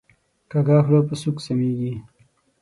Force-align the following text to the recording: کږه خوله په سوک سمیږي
کږه 0.51 0.77
خوله 0.85 1.01
په 1.07 1.15
سوک 1.21 1.37
سمیږي 1.45 1.93